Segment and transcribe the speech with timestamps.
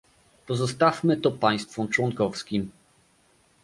[0.47, 2.71] Pozostawmy to państwom członkowskim